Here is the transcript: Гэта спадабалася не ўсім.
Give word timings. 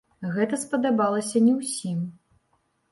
Гэта 0.37 0.59
спадабалася 0.63 1.43
не 1.51 1.55
ўсім. 1.61 1.99